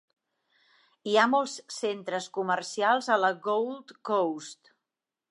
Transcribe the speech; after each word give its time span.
Hi 1.09 1.11
ha 1.17 1.25
molts 1.33 1.57
centres 1.75 2.29
comercials 2.37 3.09
a 3.17 3.17
la 3.25 3.29
Gold 3.49 3.93
Coast. 4.11 4.73